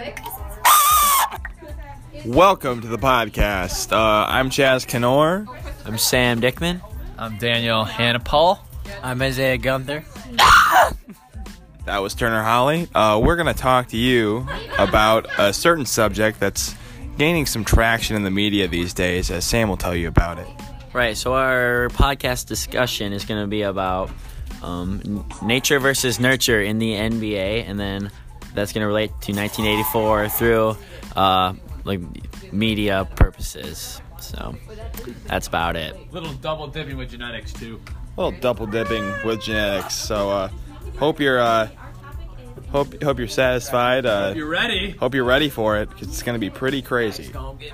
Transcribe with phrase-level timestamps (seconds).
[0.00, 0.18] quick.
[2.24, 3.92] Welcome to the podcast.
[3.92, 5.46] Uh, I'm Chaz Kenor.
[5.84, 6.80] I'm Sam Dickman.
[7.18, 8.64] I'm Daniel Hannah Paul.
[9.02, 10.04] I'm Isaiah Gunther.
[11.86, 12.86] That was Turner Holly.
[12.94, 14.46] Uh, we're going to talk to you
[14.78, 16.76] about a certain subject that's
[17.18, 20.46] gaining some traction in the media these days, as Sam will tell you about it.
[20.92, 24.10] Right, so our podcast discussion is going to be about
[24.62, 28.10] um, n- nature versus nurture in the NBA, and then
[28.54, 30.76] that's going to relate to 1984 through
[31.16, 31.54] uh,
[31.84, 32.00] like
[32.52, 34.00] media purposes.
[34.20, 34.54] So
[35.26, 36.12] that's about it.
[36.12, 37.80] Little double dipping with genetics too.
[38.18, 39.94] A little double dipping with genetics.
[39.94, 40.48] So uh,
[40.98, 41.68] hope you're uh,
[42.70, 44.04] hope hope you're satisfied.
[44.06, 44.90] Uh, You ready?
[44.90, 47.30] hope you're ready for it 'cause it's going to be pretty crazy.
[47.32, 47.72] Don't get